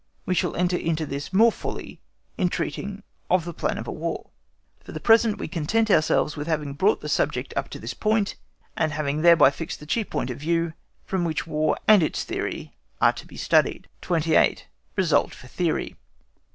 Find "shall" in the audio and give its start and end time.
0.33-0.55